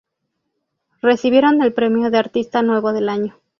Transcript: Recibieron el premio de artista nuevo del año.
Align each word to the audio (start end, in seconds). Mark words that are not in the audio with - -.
Recibieron 1.03 1.61
el 1.61 1.73
premio 1.73 2.09
de 2.09 2.17
artista 2.17 2.63
nuevo 2.63 2.91
del 2.91 3.07
año. 3.07 3.39